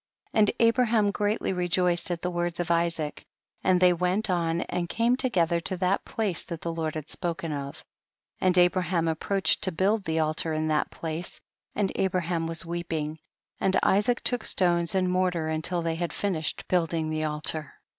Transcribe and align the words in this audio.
57. 0.33 0.39
And 0.39 0.51
Abraham 0.67 1.11
greatly 1.11 1.53
rejoiced 1.53 2.09
at 2.09 2.23
the 2.23 2.31
words 2.31 2.59
of 2.59 2.71
Isaac, 2.71 3.23
and 3.63 3.79
they 3.79 3.93
went 3.93 4.31
on 4.31 4.61
and 4.61 4.89
came 4.89 5.15
together 5.15 5.59
to 5.59 5.77
that 5.77 6.03
place 6.05 6.43
that 6.45 6.61
the 6.61 6.73
Lord 6.73 6.95
had 6.95 7.07
spoken 7.07 7.53
of. 7.53 7.75
58. 8.39 8.45
And 8.47 8.57
Abraham 8.57 9.07
approached 9.07 9.61
to 9.61 9.71
build 9.71 10.03
the 10.05 10.17
altar 10.17 10.53
in 10.53 10.69
that 10.69 10.89
place, 10.89 11.39
and 11.75 11.91
Abraham 11.93 12.47
was 12.47 12.65
weeping, 12.65 13.19
and 13.59 13.79
Isaac 13.83 14.21
took 14.23 14.43
stones 14.43 14.95
and 14.95 15.07
mortar 15.07 15.49
until 15.49 15.83
thev 15.83 15.97
had 15.99 16.13
finished 16.13 16.67
building 16.67 17.11
the 17.11 17.25
altar. 17.25 17.71